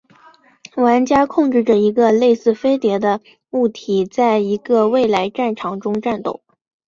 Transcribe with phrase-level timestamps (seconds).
[0.77, 6.41] 玩家控制着一个类似飞碟的物体在一个未来战场中战斗。